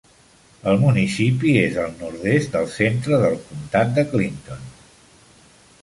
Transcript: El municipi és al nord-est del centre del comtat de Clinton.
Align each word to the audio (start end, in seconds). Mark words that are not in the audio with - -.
El 0.71 0.79
municipi 0.83 1.51
és 1.65 1.77
al 1.83 1.93
nord-est 2.01 2.57
del 2.57 2.67
centre 2.79 3.21
del 3.27 3.39
comtat 3.45 3.97
de 3.99 4.11
Clinton. 4.15 4.69